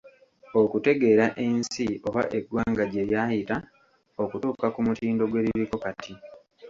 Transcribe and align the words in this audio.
Okutegeera 0.61 1.25
ensi 1.45 1.85
oba 2.07 2.21
eggwanga 2.37 2.83
gye 2.91 3.03
lyayita 3.09 3.57
okutuuka 4.23 4.67
ku 4.73 4.79
mutindo 4.87 5.23
gwe 5.27 5.43
liriko 5.45 5.75
kati. 5.83 6.13